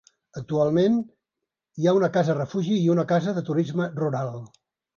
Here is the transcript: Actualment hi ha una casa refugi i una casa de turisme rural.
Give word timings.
Actualment 0.39 0.95
hi 1.81 1.85
ha 1.85 1.93
una 1.99 2.11
casa 2.17 2.37
refugi 2.39 2.81
i 2.89 2.89
una 2.97 3.07
casa 3.15 3.37
de 3.39 3.47
turisme 3.53 3.91
rural. 4.05 4.37